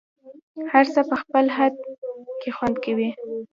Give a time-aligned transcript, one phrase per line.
[0.71, 1.73] هر څه په خپل خد
[2.41, 3.09] کي خوند کوي